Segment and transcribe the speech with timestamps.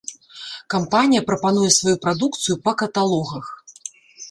[0.73, 3.45] Кампанія прапануе сваю прадукцыю па каталогах.